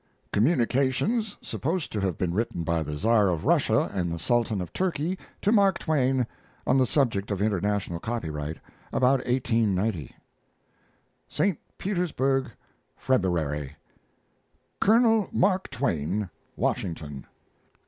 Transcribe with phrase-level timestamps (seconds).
[0.33, 4.73] Communications supposed to have been written by the Tsar of Russia and the Sultan of
[4.73, 6.25] Turkey to Mark Twain
[6.65, 8.57] on the subject of International Copyright,
[8.91, 10.15] about 1890.
[11.29, 11.59] ST.
[11.77, 12.47] PETERSBURG,
[12.97, 13.75] February.
[14.79, 15.29] COL.
[15.31, 17.27] MARK TWAIN, Washington.